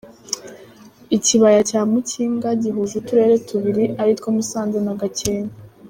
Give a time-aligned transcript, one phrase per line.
[1.17, 5.55] Ikibaya cya Mukinga gihuje Uturere tubiri, aritwo Musanze na Gakenke.